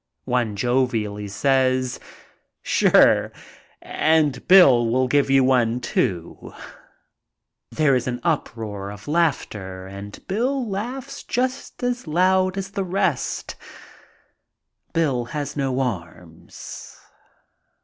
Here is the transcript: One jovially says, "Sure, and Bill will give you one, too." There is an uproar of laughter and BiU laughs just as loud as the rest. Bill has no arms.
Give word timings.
One 0.25 0.55
jovially 0.55 1.27
says, 1.27 1.99
"Sure, 2.63 3.31
and 3.83 4.47
Bill 4.47 4.89
will 4.89 5.07
give 5.07 5.29
you 5.29 5.43
one, 5.43 5.79
too." 5.79 6.53
There 7.69 7.93
is 7.93 8.07
an 8.07 8.19
uproar 8.23 8.89
of 8.89 9.07
laughter 9.07 9.85
and 9.85 10.13
BiU 10.27 10.65
laughs 10.67 11.21
just 11.23 11.83
as 11.83 12.07
loud 12.07 12.57
as 12.57 12.71
the 12.71 12.83
rest. 12.83 13.55
Bill 14.91 15.25
has 15.25 15.55
no 15.55 15.79
arms. 15.79 16.97